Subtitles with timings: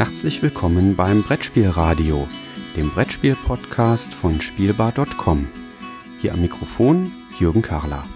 [0.00, 2.26] Herzlich willkommen beim Brettspielradio,
[2.74, 5.46] dem Brettspiel-Podcast von Spielbar.com.
[6.22, 8.06] Hier am Mikrofon Jürgen Karler.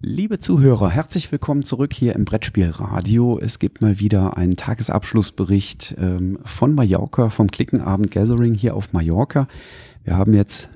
[0.00, 3.40] Liebe Zuhörer, herzlich willkommen zurück hier im Brettspielradio.
[3.40, 9.48] Es gibt mal wieder einen Tagesabschlussbericht ähm, von Mallorca, vom Klickenabend Gathering hier auf Mallorca.
[10.06, 10.68] Wir haben jetzt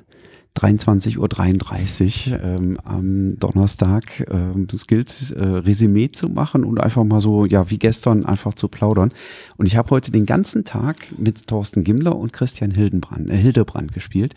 [0.59, 4.27] 23.33 Uhr ähm, am Donnerstag.
[4.29, 8.55] Ähm, es gilt, äh, Resümee zu machen und einfach mal so, ja, wie gestern einfach
[8.55, 9.13] zu plaudern.
[9.57, 13.93] Und ich habe heute den ganzen Tag mit Thorsten Gimler und Christian Hildenbrand, äh, Hildebrand
[13.93, 14.35] gespielt.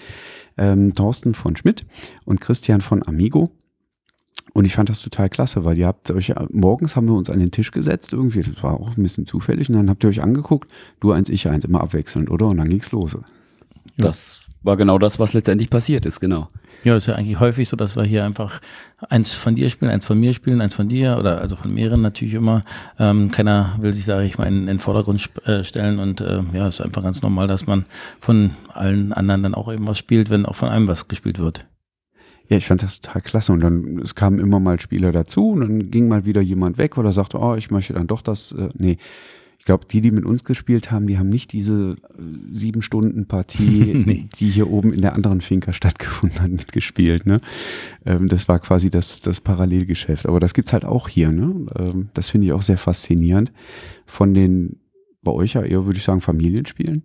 [0.57, 1.87] Ähm, Thorsten von Schmidt
[2.23, 3.49] und Christian von Amigo.
[4.53, 7.39] Und ich fand das total klasse, weil ihr habt euch, morgens haben wir uns an
[7.39, 10.21] den Tisch gesetzt, irgendwie, das war auch ein bisschen zufällig, und dann habt ihr euch
[10.21, 12.45] angeguckt, du eins, ich eins, immer abwechselnd, oder?
[12.49, 13.17] Und dann ging's los.
[13.97, 16.49] Das war genau das, was letztendlich passiert ist, genau.
[16.83, 18.59] Ja, ist ja eigentlich häufig so, dass wir hier einfach
[19.09, 22.01] eins von dir spielen, eins von mir spielen, eins von dir oder also von mehreren
[22.01, 22.63] natürlich immer.
[22.99, 26.41] Ähm, keiner will sich, sage ich mal, in, in den Vordergrund äh, stellen und äh,
[26.53, 27.85] ja, ist einfach ganz normal, dass man
[28.19, 31.65] von allen anderen dann auch eben was spielt, wenn auch von einem was gespielt wird.
[32.49, 33.53] Ja, ich fand das total klasse.
[33.53, 36.97] Und dann, es kamen immer mal Spieler dazu und dann ging mal wieder jemand weg
[36.97, 38.97] oder sagte, oh, ich möchte dann doch das, äh, nee.
[39.63, 43.27] Ich glaube, die, die mit uns gespielt haben, die haben nicht diese äh, sieben Stunden
[43.27, 44.27] Partie, nee.
[44.37, 47.25] die hier oben in der anderen Finca stattgefunden hat, mitgespielt.
[47.25, 47.39] Ne?
[48.05, 50.27] Ähm, das war quasi das, das Parallelgeschäft.
[50.27, 51.31] Aber das gibt's halt auch hier.
[51.31, 51.65] Ne?
[51.79, 53.53] Ähm, das finde ich auch sehr faszinierend.
[54.05, 54.81] Von den
[55.21, 57.03] bei euch ja eher, würde ich sagen, Familienspielen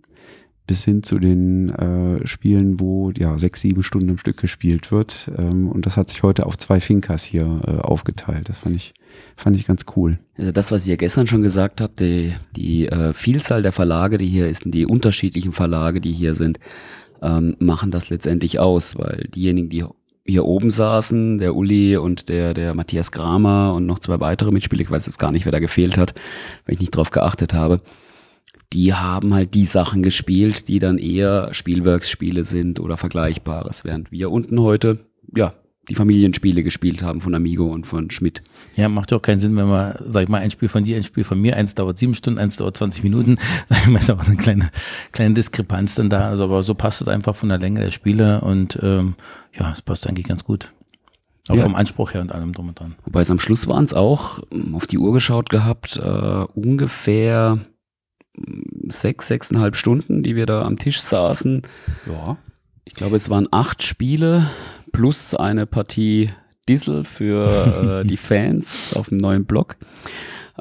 [0.67, 5.31] bis hin zu den äh, Spielen, wo ja sechs, sieben Stunden am Stück gespielt wird.
[5.37, 8.49] Ähm, und das hat sich heute auf zwei Finkas hier äh, aufgeteilt.
[8.49, 8.93] Das fand ich,
[9.35, 10.19] fand ich ganz cool.
[10.37, 14.27] Also das, was ihr gestern schon gesagt habt, die, die äh, Vielzahl der Verlage, die
[14.27, 16.59] hier ist, die unterschiedlichen Verlage, die hier sind,
[17.21, 19.85] ähm, machen das letztendlich aus, weil diejenigen, die
[20.25, 24.81] hier oben saßen, der Uli und der, der Matthias Kramer und noch zwei weitere Mitspieler,
[24.81, 26.13] ich weiß jetzt gar nicht, wer da gefehlt hat,
[26.65, 27.81] weil ich nicht drauf geachtet habe,
[28.71, 34.31] die haben halt die Sachen gespielt, die dann eher Spielwerksspiele sind oder Vergleichbares, während wir
[34.31, 34.99] unten heute,
[35.35, 35.53] ja,
[35.89, 38.43] die Familienspiele gespielt haben von Amigo und von Schmidt.
[38.75, 40.97] Ja, macht ja auch keinen Sinn, wenn man, sag ich mal, ein Spiel von dir,
[40.97, 43.37] ein Spiel von mir, eins dauert sieben Stunden, eins dauert 20 Minuten,
[43.69, 44.69] sag ich mal, ist auch eine kleine,
[45.11, 46.29] kleine Diskrepanz dann da.
[46.29, 49.15] Also, aber so passt es einfach von der Länge der Spiele und ähm,
[49.57, 50.71] ja, es passt eigentlich ganz gut.
[51.47, 51.63] Auch ja.
[51.63, 52.95] vom Anspruch her und allem drum und dran.
[53.05, 54.39] Wobei es am Schluss waren es auch,
[54.73, 57.57] auf die Uhr geschaut gehabt, äh, ungefähr
[58.87, 61.63] sechs, sechseinhalb Stunden, die wir da am Tisch saßen.
[62.05, 62.37] Ja.
[62.89, 64.49] Ich glaube, es waren acht Spiele
[64.91, 66.31] plus eine Partie
[66.67, 69.77] Diesel für äh, die Fans auf dem neuen Blog.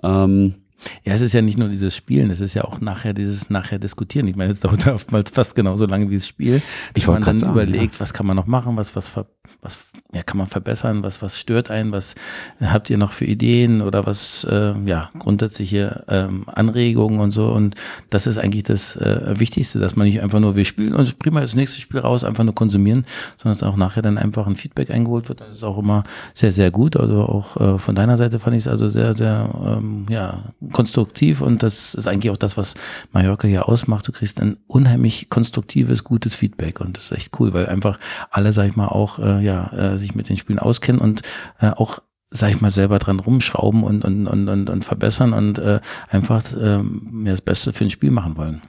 [0.03, 0.57] Ähm,
[1.05, 3.79] ja, es ist ja nicht nur dieses Spielen, es ist ja auch nachher dieses nachher
[3.79, 4.27] diskutieren.
[4.29, 6.63] Ich meine, es dauert oftmals fast genauso lange wie das Spiel.
[6.95, 8.01] Ich man dann sagen, überlegt, ja.
[8.01, 9.13] was kann man noch machen, was, was,
[9.61, 9.79] was
[10.13, 12.15] ja, kann man verbessern, was, was stört einen, was
[12.61, 17.49] habt ihr noch für Ideen oder was, äh, ja, grundsätzliche ähm, Anregungen und so.
[17.49, 17.75] Und
[18.09, 21.41] das ist eigentlich das äh, Wichtigste, dass man nicht einfach nur, wir spielen und prima
[21.41, 23.05] das nächste Spiel raus, einfach nur konsumieren,
[23.37, 25.41] sondern dass auch nachher dann einfach ein Feedback eingeholt wird.
[25.41, 26.97] Das ist auch immer sehr, sehr gut.
[26.97, 31.41] Also auch äh, von deiner Seite fand ich es also sehr, sehr, ähm, ja, konstruktiv
[31.41, 32.75] und das ist eigentlich auch das, was
[33.13, 34.07] Mallorca hier ausmacht.
[34.07, 37.99] Du kriegst ein unheimlich konstruktives, gutes Feedback und das ist echt cool, weil einfach
[38.31, 41.23] alle, sag ich mal, auch äh, ja, äh, sich mit den Spielen auskennen und
[41.61, 45.59] äh, auch sag ich mal, selber dran rumschrauben und, und, und, und, und verbessern und
[45.59, 48.61] äh, einfach äh, mir das Beste für ein Spiel machen wollen.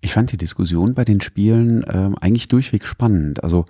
[0.00, 3.42] Ich fand die Diskussion bei den Spielen äh, eigentlich durchweg spannend.
[3.42, 3.66] Also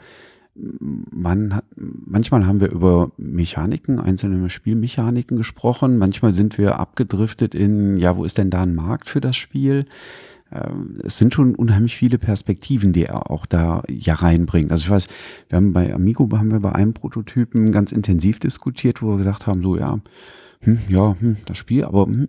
[0.55, 5.99] man hat, manchmal haben wir über Mechaniken, einzelne Spielmechaniken gesprochen.
[5.99, 9.87] Manchmal sind wir abgedriftet in, ja, wo ist denn da ein Markt für das Spiel?
[10.53, 14.71] Ähm, es sind schon unheimlich viele Perspektiven, die er auch da ja reinbringt.
[14.71, 15.07] Also ich weiß,
[15.49, 19.47] wir haben bei Amigo haben wir bei einem Prototypen ganz intensiv diskutiert, wo wir gesagt
[19.47, 19.99] haben, so ja,
[20.61, 22.29] hm, ja, hm, das Spiel, aber hm,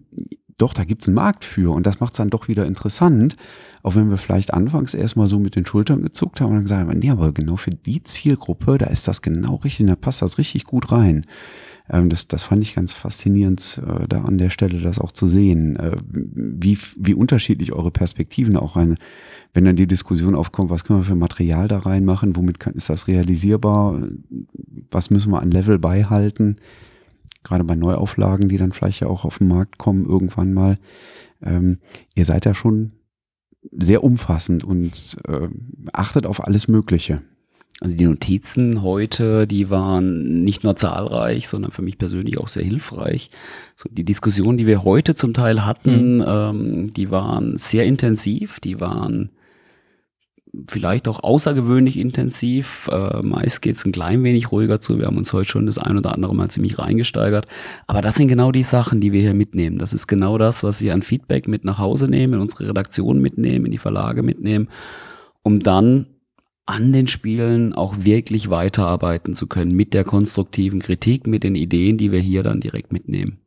[0.63, 3.35] doch, da gibt's einen Markt für und das macht's dann doch wieder interessant,
[3.83, 6.87] auch wenn wir vielleicht anfangs erstmal so mit den Schultern gezuckt haben und dann gesagt
[6.87, 10.37] haben, nee, aber genau für die Zielgruppe, da ist das genau richtig, da passt das
[10.37, 11.25] richtig gut rein.
[11.89, 15.27] Ähm, das, das fand ich ganz faszinierend, äh, da an der Stelle das auch zu
[15.27, 18.95] sehen, äh, wie, wie unterschiedlich eure Perspektiven auch rein,
[19.53, 22.89] wenn dann die Diskussion aufkommt, was können wir für Material da reinmachen, womit kann, ist
[22.89, 24.01] das realisierbar,
[24.91, 26.55] was müssen wir an Level beihalten,
[27.43, 30.77] gerade bei Neuauflagen, die dann vielleicht ja auch auf den Markt kommen irgendwann mal.
[31.41, 31.79] Ähm,
[32.15, 32.93] ihr seid ja schon
[33.71, 35.47] sehr umfassend und äh,
[35.93, 37.21] achtet auf alles Mögliche.
[37.79, 42.63] Also die Notizen heute, die waren nicht nur zahlreich, sondern für mich persönlich auch sehr
[42.63, 43.29] hilfreich.
[43.75, 46.25] So die Diskussionen, die wir heute zum Teil hatten, mhm.
[46.25, 49.31] ähm, die waren sehr intensiv, die waren
[50.67, 52.89] vielleicht auch außergewöhnlich intensiv.
[52.91, 54.99] Äh, meist geht es ein klein wenig ruhiger zu.
[54.99, 57.47] Wir haben uns heute schon das ein oder andere Mal ziemlich reingesteigert.
[57.87, 59.79] Aber das sind genau die Sachen, die wir hier mitnehmen.
[59.79, 63.19] Das ist genau das, was wir an Feedback mit nach Hause nehmen, in unsere Redaktion
[63.19, 64.69] mitnehmen, in die Verlage mitnehmen,
[65.41, 66.07] um dann
[66.65, 71.97] an den Spielen auch wirklich weiterarbeiten zu können mit der konstruktiven Kritik, mit den Ideen,
[71.97, 73.39] die wir hier dann direkt mitnehmen.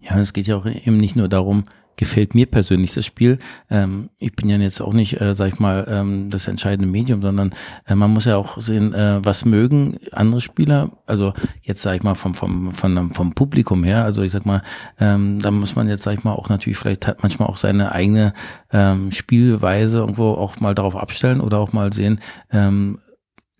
[0.00, 1.64] Ja, es geht ja auch eben nicht nur darum,
[1.96, 3.36] gefällt mir persönlich das Spiel.
[3.70, 7.22] Ähm, ich bin ja jetzt auch nicht, äh, sag ich mal, ähm, das entscheidende Medium,
[7.22, 7.52] sondern
[7.86, 10.90] äh, man muss ja auch sehen, äh, was mögen andere Spieler.
[11.06, 11.32] Also
[11.62, 14.04] jetzt sag ich mal vom vom vom, vom Publikum her.
[14.04, 14.62] Also ich sag mal,
[15.00, 17.92] ähm, da muss man jetzt sag ich mal auch natürlich vielleicht hat manchmal auch seine
[17.92, 18.32] eigene
[18.72, 22.20] ähm, Spielweise irgendwo auch mal darauf abstellen oder auch mal sehen,
[22.50, 22.98] ähm,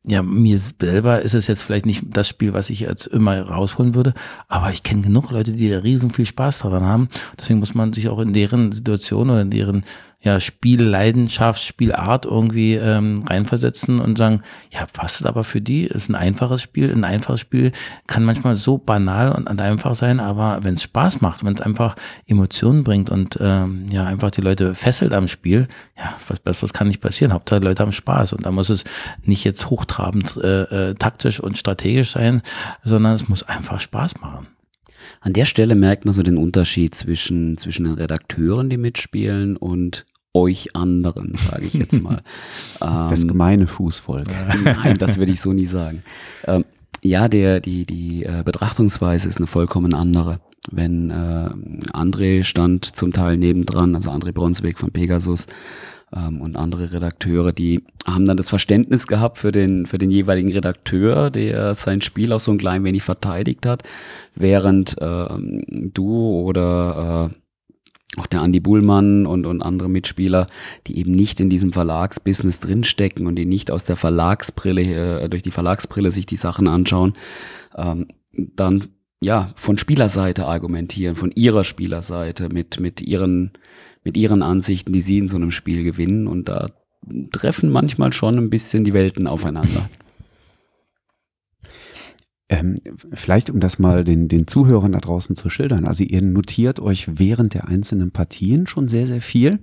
[0.06, 3.94] ja, mir selber ist es jetzt vielleicht nicht das Spiel, was ich jetzt immer rausholen
[3.94, 4.14] würde,
[4.46, 7.08] aber ich kenne genug Leute, die da riesen viel Spaß daran haben.
[7.38, 9.84] Deswegen muss man sich auch in deren Situation oder in deren
[10.26, 14.42] ja, Spielleidenschaft, Spielart irgendwie ähm, reinversetzen und sagen,
[14.72, 16.92] ja, passt es aber für die, ist ein einfaches Spiel.
[16.92, 17.70] Ein einfaches Spiel
[18.08, 21.94] kann manchmal so banal und einfach sein, aber wenn es Spaß macht, wenn es einfach
[22.26, 26.88] Emotionen bringt und ähm, ja, einfach die Leute fesselt am Spiel, ja, was Besseres kann
[26.88, 27.32] nicht passieren.
[27.32, 28.82] Hauptsache Leute haben Spaß und da muss es
[29.22, 32.42] nicht jetzt hochtrabend äh, äh, taktisch und strategisch sein,
[32.82, 34.48] sondern es muss einfach Spaß machen.
[35.20, 40.04] An der Stelle merkt man so den Unterschied zwischen, zwischen den Redakteuren, die mitspielen und
[40.36, 42.20] euch anderen, sage ich jetzt mal.
[42.80, 44.28] das ähm, gemeine Fußvolk.
[44.64, 46.02] Nein, das würde ich so nie sagen.
[46.44, 46.64] Ähm,
[47.02, 50.40] ja, der, die, die äh, Betrachtungsweise ist eine vollkommen andere.
[50.70, 51.48] Wenn äh,
[51.92, 55.46] André stand zum Teil nebendran, also André Bronsweg von Pegasus
[56.14, 60.52] ähm, und andere Redakteure, die haben dann das Verständnis gehabt für den, für den jeweiligen
[60.52, 63.84] Redakteur, der sein Spiel auch so ein klein wenig verteidigt hat,
[64.34, 65.26] während äh,
[65.68, 67.45] du oder äh,
[68.16, 70.46] auch der Andy Buhlmann und, und andere Mitspieler,
[70.86, 75.42] die eben nicht in diesem Verlagsbusiness drinstecken und die nicht aus der Verlagsbrille, äh, durch
[75.42, 77.14] die Verlagsbrille sich die Sachen anschauen,
[77.76, 78.84] ähm, dann
[79.20, 83.52] ja von Spielerseite argumentieren, von ihrer Spielerseite mit, mit ihren,
[84.04, 86.26] mit ihren Ansichten, die sie in so einem Spiel gewinnen.
[86.26, 86.70] Und da
[87.32, 89.88] treffen manchmal schon ein bisschen die Welten aufeinander.
[92.48, 92.78] Ähm,
[93.12, 95.84] vielleicht, um das mal den, den Zuhörern da draußen zu schildern.
[95.84, 99.58] Also ihr notiert euch während der einzelnen Partien schon sehr, sehr viel.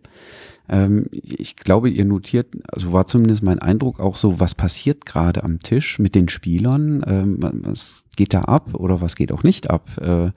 [0.67, 5.43] Ähm, ich glaube, ihr notiert, also war zumindest mein Eindruck auch so, was passiert gerade
[5.43, 7.03] am Tisch mit den Spielern?
[7.07, 9.89] Ähm, was geht da ab oder was geht auch nicht ab?
[10.01, 10.31] Äh,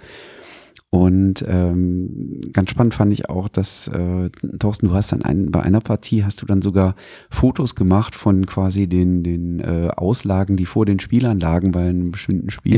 [0.96, 5.60] und ähm, ganz spannend fand ich auch, dass äh, Thorsten, du hast dann ein, bei
[5.60, 6.94] einer Partie hast du dann sogar
[7.28, 12.12] Fotos gemacht von quasi den den äh, Auslagen, die vor den Spielern lagen bei einem
[12.12, 12.76] bestimmten Spiel.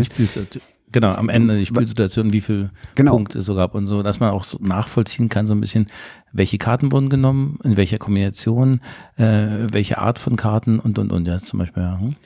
[0.90, 3.12] Genau, am Ende die Spielsituation, wie viel genau.
[3.12, 5.86] Punkte es so gab und so, dass man auch so nachvollziehen kann, so ein bisschen,
[6.32, 8.80] welche Karten wurden genommen, in welcher Kombination,
[9.16, 11.84] äh, welche Art von Karten und und und ja zum Beispiel.
[11.84, 12.00] Ja.
[12.00, 12.16] Hm?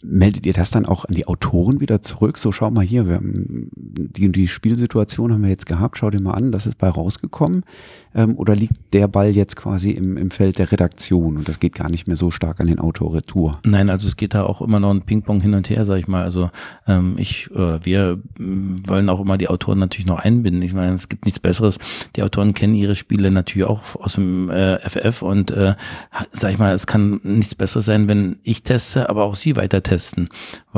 [0.00, 2.38] Meldet ihr das dann auch an die Autoren wieder zurück?
[2.38, 6.20] So, schau mal hier, wir haben die, die Spielsituation haben wir jetzt gehabt, schau dir
[6.20, 7.64] mal an, das ist bei rausgekommen.
[8.14, 11.74] Ähm, oder liegt der Ball jetzt quasi im, im Feld der Redaktion und das geht
[11.74, 13.58] gar nicht mehr so stark an den Autor retour?
[13.64, 16.06] Nein, also es geht da auch immer noch ein Ping-Pong hin und her, sag ich
[16.06, 16.22] mal.
[16.22, 16.50] Also
[16.86, 20.62] ähm, ich oder wir wollen auch immer die Autoren natürlich noch einbinden.
[20.62, 21.78] Ich meine, es gibt nichts Besseres.
[22.14, 25.74] Die Autoren kennen ihre Spiele natürlich auch aus dem äh, FF und äh,
[26.30, 29.82] sag ich mal, es kann nichts Besseres sein, wenn ich teste, aber auch sie weiter
[29.82, 30.28] testen testen.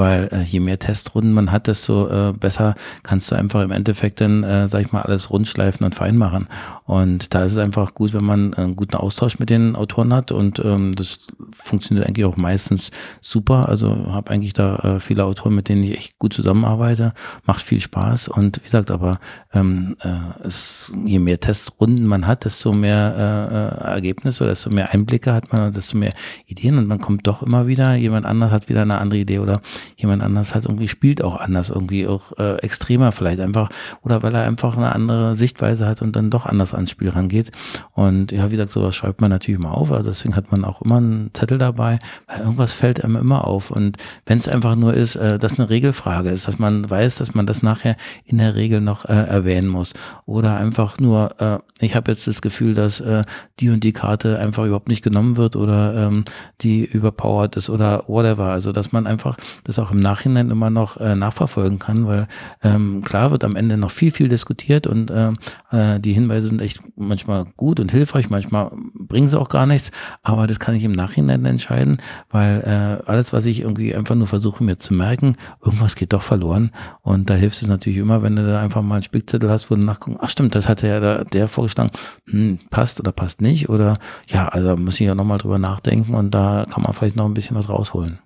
[0.01, 4.23] Weil äh, je mehr Testrunden man hat, desto äh, besser kannst du einfach im Endeffekt
[4.23, 6.49] dann, äh, sag ich mal, alles rundschleifen und fein machen.
[6.87, 10.33] Und da ist es einfach gut, wenn man einen guten Austausch mit den Autoren hat
[10.33, 11.19] und ähm, das
[11.53, 12.91] funktioniert eigentlich auch meistens
[13.21, 13.69] super.
[13.69, 17.13] Also habe eigentlich da äh, viele Autoren, mit denen ich echt gut zusammenarbeite,
[17.45, 19.21] macht viel Spaß und wie gesagt, aber
[19.53, 24.95] ähm, äh, es, je mehr Testrunden man hat, desto mehr äh, äh Ergebnisse, desto mehr
[24.95, 26.15] Einblicke hat man, desto mehr
[26.47, 29.61] Ideen und man kommt doch immer wieder, jemand anders hat wieder eine andere Idee oder
[29.97, 33.71] jemand anders hat irgendwie spielt auch anders, irgendwie auch äh, extremer vielleicht einfach
[34.03, 37.51] oder weil er einfach eine andere Sichtweise hat und dann doch anders ans Spiel rangeht.
[37.93, 39.93] Und ja, wie gesagt, sowas schreibt man natürlich immer auf.
[39.93, 43.71] Also deswegen hat man auch immer einen Zettel dabei, weil irgendwas fällt einem immer auf.
[43.71, 47.35] Und wenn es einfach nur ist, äh, dass eine Regelfrage ist, dass man weiß, dass
[47.35, 49.93] man das nachher in der Regel noch äh, erwähnen muss.
[50.27, 53.23] Oder einfach nur, äh, ich habe jetzt das Gefühl, dass äh,
[53.59, 56.25] die und die Karte einfach überhaupt nicht genommen wird oder ähm,
[56.61, 58.47] die überpowered ist oder whatever.
[58.47, 59.37] Also dass man einfach
[59.71, 62.27] das auch im Nachhinein immer noch äh, nachverfolgen kann, weil
[62.63, 65.33] ähm, klar wird am Ende noch viel, viel diskutiert und äh,
[65.71, 69.91] äh, die Hinweise sind echt manchmal gut und hilfreich, manchmal bringen sie auch gar nichts,
[70.23, 71.99] aber das kann ich im Nachhinein Nachhinein entscheiden,
[72.31, 76.23] weil äh, alles, was ich irgendwie einfach nur versuche mir zu merken, irgendwas geht doch
[76.23, 76.71] verloren.
[77.03, 79.75] Und da hilft es natürlich immer, wenn du da einfach mal einen Spickzettel hast, wo
[79.75, 81.91] du nachgucken, ach stimmt, das hatte ja der, der vorgeschlagen,
[82.27, 83.69] hm, passt oder passt nicht.
[83.69, 83.97] Oder
[84.27, 87.35] ja, also muss ich ja nochmal drüber nachdenken und da kann man vielleicht noch ein
[87.35, 88.19] bisschen was rausholen.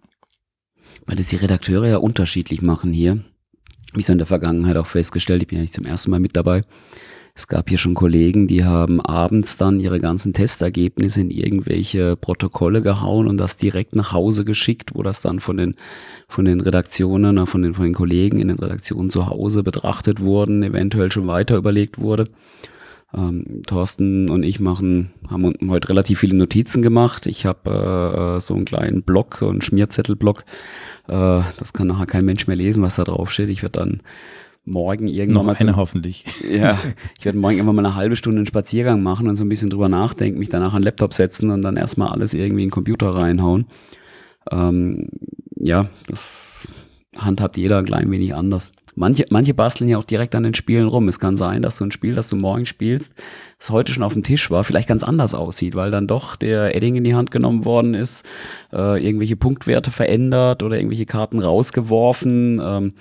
[1.07, 3.21] Weil das die Redakteure ja unterschiedlich machen hier.
[3.95, 6.37] Wie so in der Vergangenheit auch festgestellt, ich bin ja nicht zum ersten Mal mit
[6.37, 6.63] dabei.
[7.37, 12.81] Es gab hier schon Kollegen, die haben abends dann ihre ganzen Testergebnisse in irgendwelche Protokolle
[12.81, 15.75] gehauen und das direkt nach Hause geschickt, wo das dann von den,
[16.29, 20.63] von den Redaktionen, von den, von den Kollegen in den Redaktionen zu Hause betrachtet wurden,
[20.63, 22.29] eventuell schon weiter überlegt wurde.
[23.17, 27.27] Ähm, Thorsten und ich machen, haben heute relativ viele Notizen gemacht.
[27.27, 30.45] Ich habe äh, so einen kleinen Block, so einen Schmierzettelblock.
[31.07, 33.51] Äh, das kann nachher kein Mensch mehr lesen, was da drauf steht.
[33.51, 34.01] Ich werde dann
[34.65, 36.25] morgen irgendwann Noch mal eine so, hoffentlich.
[36.51, 36.79] Ja,
[37.19, 39.71] ich werde morgen irgendwann mal eine halbe Stunde einen Spaziergang machen und so ein bisschen
[39.71, 42.73] drüber nachdenken, mich danach an den Laptop setzen und dann erstmal alles irgendwie in den
[42.73, 43.67] Computer reinhauen.
[44.51, 45.09] Ähm,
[45.57, 46.69] ja, das
[47.17, 48.73] handhabt jeder ein klein wenig anders.
[48.95, 51.09] Manche, manche basteln ja auch direkt an den Spielen rum.
[51.09, 53.13] Es kann sein, dass du ein Spiel, das du morgen spielst,
[53.59, 56.77] das heute schon auf dem Tisch war, vielleicht ganz anders aussieht, weil dann doch der
[56.77, 58.25] Edding in die Hand genommen worden ist,
[58.73, 62.61] äh, irgendwelche Punktwerte verändert oder irgendwelche Karten rausgeworfen.
[62.63, 62.93] Ähm,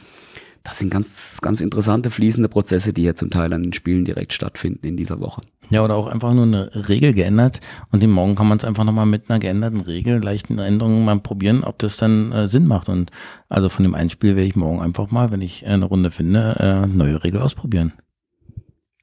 [0.63, 4.32] das sind ganz, ganz interessante fließende Prozesse, die hier zum Teil an den Spielen direkt
[4.32, 5.41] stattfinden in dieser Woche.
[5.70, 7.60] Ja, oder auch einfach nur eine Regel geändert
[7.91, 11.20] und im Morgen kann man es einfach nochmal mit einer geänderten Regel, leichten Änderungen mal
[11.20, 12.88] probieren, ob das dann äh, Sinn macht.
[12.88, 13.12] Und
[13.50, 16.55] also von dem einen Spiel werde ich morgen einfach mal, wenn ich eine Runde finde,
[16.60, 17.91] äh, neue Regel ausprobieren.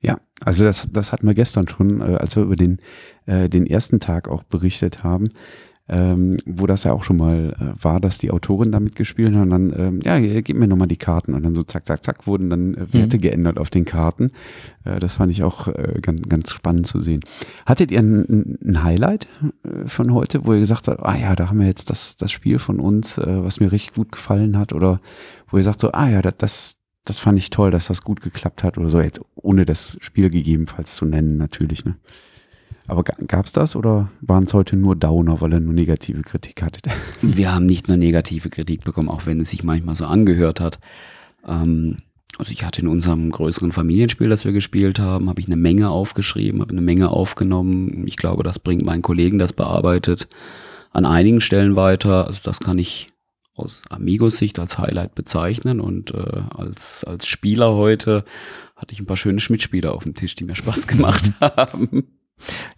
[0.01, 2.81] Ja, also das, das hatten wir gestern schon, äh, als wir über den,
[3.27, 5.29] äh, den ersten Tag auch berichtet haben
[5.91, 9.43] ähm, wo das ja auch schon mal äh, war, dass die Autorin damit gespielt hat
[9.43, 12.29] und dann, ähm, ja, gib mir nochmal die Karten und dann so zack, zack, zack
[12.29, 13.21] wurden dann äh, Werte mhm.
[13.21, 14.31] geändert auf den Karten.
[14.85, 17.23] Äh, das fand ich auch äh, ganz, ganz spannend zu sehen.
[17.67, 19.29] Hattet ihr ein, ein Highlight
[19.65, 22.31] äh, von heute, wo ihr gesagt habt, ah ja, da haben wir jetzt das, das
[22.31, 25.01] Spiel von uns, äh, was mir richtig gut gefallen hat oder
[25.51, 28.21] wo ihr sagt so, ah ja, das, das, das fand ich toll, dass das gut
[28.21, 31.97] geklappt hat oder so, jetzt ohne das Spiel gegebenenfalls zu nennen natürlich, ne?
[32.91, 36.61] Aber gab es das oder waren es heute nur Downer, weil er nur negative Kritik
[36.61, 36.81] hatte?
[37.23, 40.81] Wir haben nicht nur negative Kritik bekommen, auch wenn es sich manchmal so angehört hat.
[41.47, 41.99] Ähm,
[42.37, 45.91] also ich hatte in unserem größeren Familienspiel, das wir gespielt haben, habe ich eine Menge
[45.91, 48.07] aufgeschrieben, habe eine Menge aufgenommen.
[48.07, 50.29] Ich glaube, das bringt meinen Kollegen, das bearbeitet,
[50.91, 52.27] an einigen Stellen weiter.
[52.27, 53.09] Also das kann ich
[53.55, 58.25] aus Amigos Sicht als Highlight bezeichnen und äh, als, als Spieler heute
[58.75, 62.20] hatte ich ein paar schöne Schmidtspieler auf dem Tisch, die mir Spaß gemacht haben.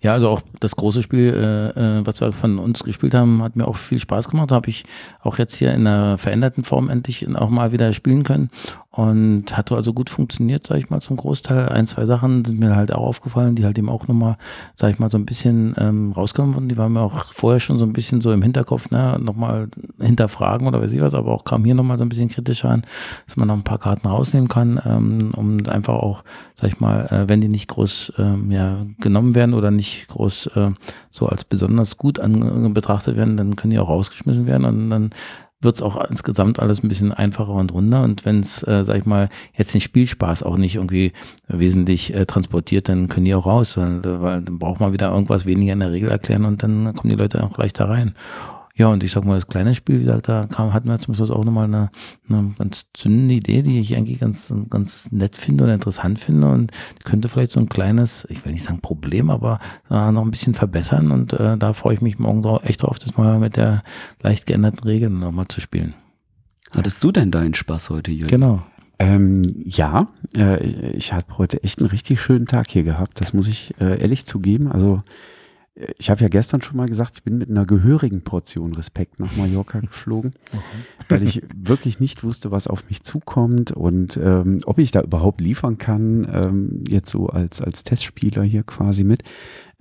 [0.00, 3.57] Ja, also auch das große Spiel, äh, äh, was wir von uns gespielt haben, hat
[3.57, 4.52] mir auch viel Spaß gemacht.
[4.52, 4.85] Habe ich
[5.23, 8.50] auch jetzt hier in einer veränderten Form endlich auch mal wieder spielen können
[8.93, 11.71] und hat also gut funktioniert, sage ich mal, zum Großteil.
[11.71, 14.37] Ein, zwei Sachen sind mir halt auch aufgefallen, die halt eben auch nochmal,
[14.75, 16.69] sage ich mal, so ein bisschen ähm, rausgenommen wurden.
[16.69, 19.69] Die waren mir auch vorher schon so ein bisschen so im Hinterkopf, ne, nochmal
[19.99, 22.83] hinterfragen oder weiß ich was, aber auch kam hier nochmal so ein bisschen kritischer an,
[23.25, 26.23] dass man noch ein paar Karten rausnehmen kann, ähm, um einfach auch,
[26.55, 30.49] sag ich mal, äh, wenn die nicht groß ähm, ja, genommen werden oder nicht groß
[30.49, 30.71] äh,
[31.09, 35.11] so als besonders gut an, betrachtet werden, dann können die auch rausgeschmissen werden und dann
[35.62, 38.02] wird es auch insgesamt alles ein bisschen einfacher und runder.
[38.02, 41.12] Und wenn es, äh, sag ich mal, jetzt den Spielspaß auch nicht irgendwie
[41.49, 45.47] wesentlich äh, transportiert, dann können die auch raus, weil, weil dann braucht man wieder irgendwas
[45.47, 48.14] weniger in der Regel erklären und dann kommen die Leute auch leichter rein.
[48.75, 51.14] Ja, und ich sag mal, das kleine Spiel, wie gesagt, da kam, hatten wir zum
[51.14, 51.91] Schluss auch nochmal eine,
[52.29, 56.73] eine ganz zündende Idee, die ich eigentlich ganz, ganz nett finde und interessant finde und
[57.05, 59.59] könnte vielleicht so ein kleines, ich will nicht sagen Problem, aber
[59.91, 62.99] äh, noch ein bisschen verbessern und äh, da freue ich mich morgen drauf, echt drauf,
[62.99, 63.83] das mal mit der
[64.23, 65.95] leicht geänderten Regel nochmal zu spielen.
[66.71, 68.31] Hattest du denn deinen Spaß heute, Jürgen?
[68.31, 68.62] Genau.
[68.99, 73.21] Ähm, ja, äh, ich habe heute echt einen richtig schönen Tag hier gehabt.
[73.21, 74.71] Das muss ich äh, ehrlich zugeben.
[74.71, 75.00] Also
[75.75, 79.35] ich habe ja gestern schon mal gesagt, ich bin mit einer gehörigen Portion Respekt nach
[79.37, 80.33] Mallorca geflogen,
[81.09, 85.41] weil ich wirklich nicht wusste, was auf mich zukommt und ähm, ob ich da überhaupt
[85.41, 89.23] liefern kann, ähm, jetzt so als, als Testspieler hier quasi mit.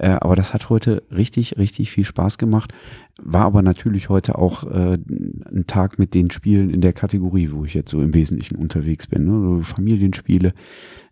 [0.01, 2.73] Äh, aber das hat heute richtig, richtig viel Spaß gemacht.
[3.21, 7.65] War aber natürlich heute auch äh, ein Tag mit den Spielen in der Kategorie, wo
[7.65, 9.25] ich jetzt so im Wesentlichen unterwegs bin.
[9.25, 9.63] Ne?
[9.63, 10.53] Familienspiele.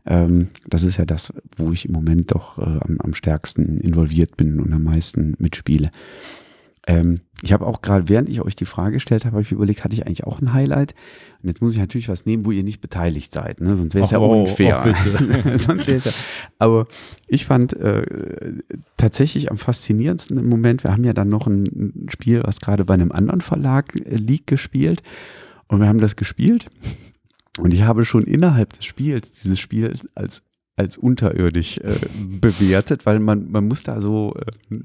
[0.08, 4.38] Ähm, das ist ja das, wo ich im Moment doch äh, am, am stärksten involviert
[4.38, 5.92] bin und am meisten mitspiele.
[6.90, 9.84] Ähm, ich habe auch gerade, während ich euch die Frage gestellt habe, habe ich überlegt,
[9.84, 10.96] hatte ich eigentlich auch ein Highlight?
[11.44, 13.78] Und jetzt muss ich natürlich was nehmen, wo ihr nicht beteiligt seid, ne?
[13.78, 14.84] sonst wäre es ja oh, unfair.
[14.88, 16.12] Oh, sonst wäre ja.
[16.58, 16.88] Aber
[17.28, 18.56] ich fand äh,
[18.98, 22.96] tatsächlich am faszinierendsten im Moment, wir haben ja dann noch ein Spiel, was gerade bei
[22.96, 25.04] einem anderen Verlag äh, liegt, gespielt.
[25.68, 26.66] Und wir haben das gespielt
[27.60, 30.42] und ich habe schon innerhalb des Spiels dieses Spiel als,
[30.76, 34.34] als unterirdisch äh, bewertet, weil man, man muss da so,
[34.72, 34.76] äh,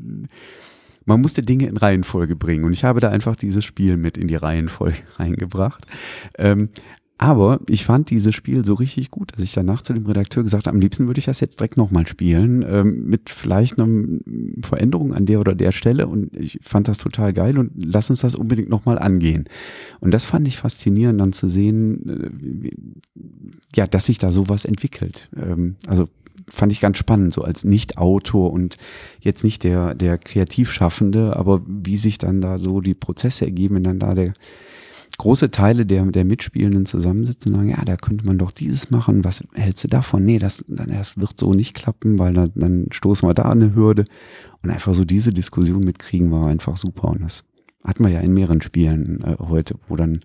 [1.04, 4.28] man musste Dinge in Reihenfolge bringen und ich habe da einfach dieses Spiel mit in
[4.28, 5.86] die Reihenfolge reingebracht.
[6.38, 6.70] Ähm,
[7.16, 10.66] aber ich fand dieses Spiel so richtig gut, dass ich danach zu dem Redakteur gesagt
[10.66, 14.18] habe, am liebsten würde ich das jetzt direkt nochmal spielen, ähm, mit vielleicht einer
[14.62, 16.08] Veränderung an der oder der Stelle.
[16.08, 19.44] Und ich fand das total geil und lass uns das unbedingt nochmal angehen.
[20.00, 22.34] Und das fand ich faszinierend, dann zu sehen,
[22.64, 22.70] äh,
[23.76, 25.30] ja, dass sich da sowas entwickelt.
[25.36, 26.08] Ähm, also
[26.48, 28.76] fand ich ganz spannend, so als Nicht-Autor und
[29.20, 33.84] jetzt nicht der, der Kreativschaffende, aber wie sich dann da so die Prozesse ergeben, wenn
[33.84, 34.34] dann da der
[35.18, 39.24] große Teile der, der Mitspielenden zusammensitzen und sagen, ja, da könnte man doch dieses machen,
[39.24, 40.24] was hältst du davon?
[40.24, 43.74] Nee, das, das wird so nicht klappen, weil dann, dann stoßen wir da an eine
[43.74, 44.04] Hürde.
[44.62, 47.08] Und einfach so diese Diskussion mitkriegen war einfach super.
[47.08, 47.44] Und das
[47.84, 50.20] hatten wir ja in mehreren Spielen äh, heute, wo dann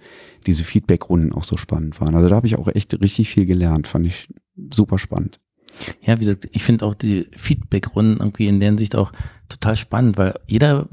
[0.48, 2.16] diese Feedback-Runden auch so spannend waren.
[2.16, 4.30] Also da habe ich auch echt richtig viel gelernt, fand ich
[4.72, 5.40] super spannend.
[6.02, 9.12] Ja, wie gesagt, ich finde auch die Feedback-Runden irgendwie in der Hinsicht auch
[9.48, 10.88] total spannend, weil jeder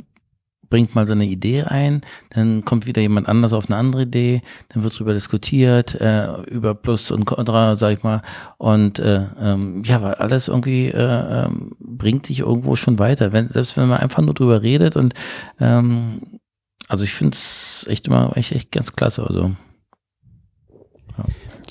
[0.69, 2.01] bringt mal so eine Idee ein,
[2.31, 6.75] dann kommt wieder jemand anders auf eine andere Idee, dann wird darüber diskutiert, äh, über
[6.75, 8.23] Plus und Contra, sag ich mal.
[8.59, 13.33] Und äh, ähm, ja, weil alles irgendwie äh, ähm, bringt dich irgendwo schon weiter.
[13.33, 15.15] Wenn, selbst wenn man einfach nur drüber redet und
[15.61, 16.21] ähm,
[16.89, 19.25] also ich finde es echt immer echt, echt ganz klasse.
[19.25, 19.53] Also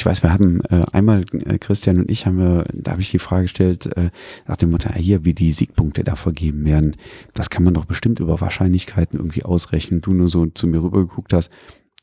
[0.05, 3.09] ich weiß, wir haben äh, einmal, äh, Christian und ich haben wir, da habe ich
[3.09, 4.11] die Frage gestellt, äh,
[4.45, 6.95] nach dem Motto, hier, wie die Siegpunkte da vergeben werden,
[7.33, 10.01] das kann man doch bestimmt über Wahrscheinlichkeiten irgendwie ausrechnen.
[10.01, 11.49] Du nur so zu mir rübergeguckt hast,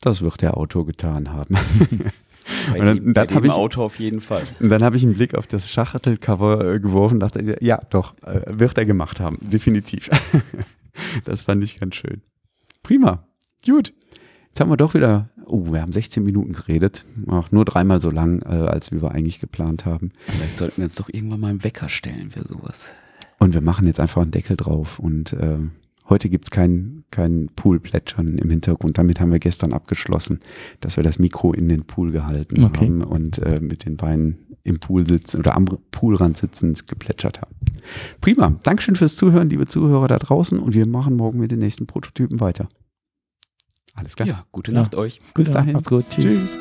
[0.00, 1.56] das wird der Autor getan haben.
[2.72, 4.42] Bei und dann, dem, dann habe ich Autor auf jeden Fall.
[4.58, 8.16] Und dann habe ich einen Blick auf das Schachtelcover äh, geworfen und dachte, ja, doch,
[8.24, 10.10] äh, wird er gemacht haben, definitiv.
[11.24, 12.20] das fand ich ganz schön.
[12.82, 13.28] Prima.
[13.64, 13.94] Gut.
[14.52, 17.06] Jetzt haben wir doch wieder, oh, wir haben 16 Minuten geredet.
[17.30, 20.10] Ach, nur dreimal so lang, äh, als wir eigentlich geplant haben.
[20.26, 22.90] Vielleicht sollten wir jetzt doch irgendwann mal einen Wecker stellen für sowas.
[23.38, 24.98] Und wir machen jetzt einfach einen Deckel drauf.
[24.98, 25.56] Und äh,
[26.10, 28.98] heute gibt's kein, kein Poolplätschern im Hintergrund.
[28.98, 30.40] Damit haben wir gestern abgeschlossen,
[30.80, 32.88] dass wir das Mikro in den Pool gehalten okay.
[32.88, 37.56] haben und äh, mit den Beinen im Pool sitzen oder am Poolrand sitzend geplätschert haben.
[38.20, 38.54] Prima.
[38.64, 40.58] Dankeschön fürs Zuhören, liebe Zuhörer da draußen.
[40.58, 42.68] Und wir machen morgen mit den nächsten Prototypen weiter.
[43.94, 44.28] Alles klar.
[44.28, 44.98] Ja, gute Nacht ja.
[44.98, 45.20] euch.
[45.34, 45.74] Bis ja, dahin.
[45.74, 46.04] Macht's gut.
[46.10, 46.24] Tschüss.
[46.24, 46.58] Tschüss.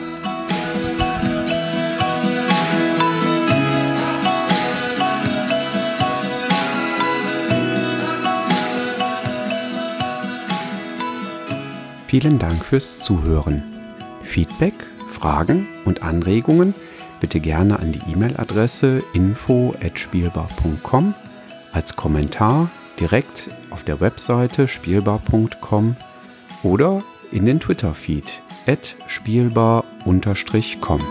[12.07, 13.63] Vielen Dank fürs Zuhören.
[14.23, 14.73] Feedback,
[15.07, 16.73] Fragen und Anregungen
[17.21, 21.15] bitte gerne an die E-Mail-Adresse info@spielbar.com
[21.71, 25.95] als Kommentar direkt auf der Webseite spielbar.com
[26.63, 28.41] oder in den Twitter-Feed
[29.07, 31.01] spielbar-com.